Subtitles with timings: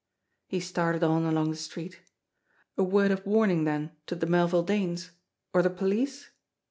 [0.47, 1.99] He started on along the street.
[2.75, 5.11] A word of warning, then, to the Melville Danes
[5.53, 6.31] or the police?